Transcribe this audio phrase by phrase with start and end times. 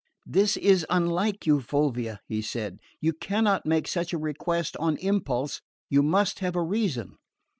[0.25, 2.79] "This is unlike you, Fulvia," he said.
[3.01, 5.61] "You cannot make such a request on impulse.
[5.91, 7.17] You must have a reason."